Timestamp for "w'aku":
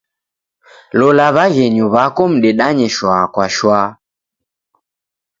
1.93-2.23